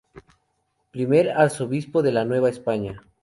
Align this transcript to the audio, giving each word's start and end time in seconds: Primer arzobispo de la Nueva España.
Primer 0.89 1.29
arzobispo 1.29 2.01
de 2.01 2.11
la 2.11 2.25
Nueva 2.25 2.49
España. 2.49 3.03